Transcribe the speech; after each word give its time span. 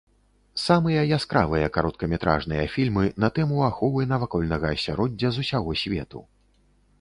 Самыя 0.67 1.01
яскравыя 1.17 1.67
кароткаметражныя 1.75 2.63
фільмы 2.77 3.03
на 3.25 3.29
тэму 3.35 3.61
аховы 3.69 4.01
навакольнага 4.13 4.73
асяроддзя 4.79 5.29
з 5.37 5.45
усяго 5.45 5.71
свету. 5.85 6.19